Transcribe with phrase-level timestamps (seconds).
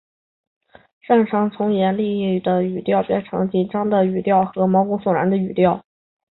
[0.99, 5.85] 善长从严厉的语调到变成紧张的语调和毛骨悚然的语调。